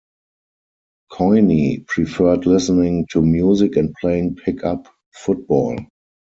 [1.13, 5.77] Coyne preferred listening to music and playing pickup football.